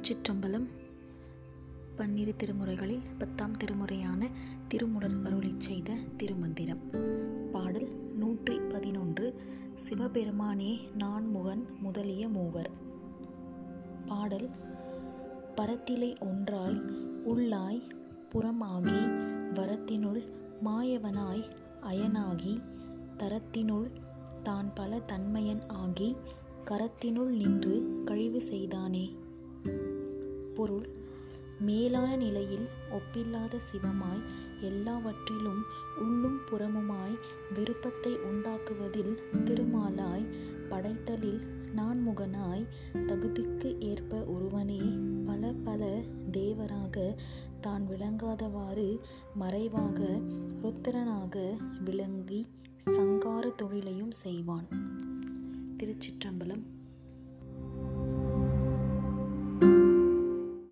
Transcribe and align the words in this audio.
திருச்சிற்றம்பலம் 0.00 0.66
பன்னிரு 1.96 2.34
திருமுறைகளில் 2.36 3.00
பத்தாம் 3.18 3.52
திருமுறையான 3.52 4.30
திருமுடல் 4.68 5.22
அருளிச் 5.22 5.60
செய்த 5.60 5.94
திருமந்திரம். 6.16 6.78
பாடல் 7.52 7.88
நூற்றி 8.16 8.58
பதினொன்று. 8.58 9.34
சிவபெருமானே 9.74 10.78
நான்முகன் 10.98 11.64
முதலிய 11.80 12.28
மூவர். 12.28 12.70
பாடல் 14.06 14.48
பரத்திலை 15.56 16.20
ஒன்றாய் 16.20 16.80
உள்ளாய் 17.24 17.82
புறமாகி 18.32 19.00
வரத்தினுள் 19.54 20.28
மாயவனாய் 20.64 21.50
அயனாகி 21.82 22.62
தரத்தினுள் 23.18 23.90
தான் 24.42 24.74
பல 24.74 25.00
தன்மையன் 25.00 25.68
ஆகி 25.68 26.16
கரத்தினுள் 26.64 27.32
நின்று 27.42 28.02
கழிவு 28.04 28.42
செய்தானே. 28.42 29.18
பொருள். 30.60 30.88
மேலான 31.60 32.10
நிலையில் 32.16 32.66
ஒப்பில்லாத 32.90 33.54
சிவமாய் 33.68 34.22
எல்லாவற்றிலும் 34.60 35.60
உள்ளும் 35.98 36.38
புறமுமாய் 36.50 37.16
விருப்பத்தை 37.54 38.12
உண்டாக்குவதில் 38.30 39.12
திருமாலாய் 39.44 40.26
படைத்தலில் 40.70 41.40
நான்முகனாய் 41.76 42.64
தகுதிக்கு 42.94 43.70
ஏற்ப 43.80 44.22
ஒருவனே 44.24 44.80
பல 45.26 45.52
பல 45.64 45.82
தேவராக 46.30 46.96
தான் 47.60 47.84
விளங்காதவாறு 47.88 48.88
மறைவாக 49.34 49.98
ருத்திரனாக 50.62 51.36
விளங்கி 51.84 52.40
சங்கார 52.96 53.44
தொழிலையும் 53.50 54.14
செய்வான். 54.24 54.68
திருச்சிற்றம்பலம் 55.78 56.64